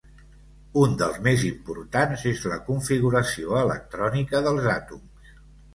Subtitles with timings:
[0.83, 5.35] Un dels més importants és la configuració electrònica dels àtoms.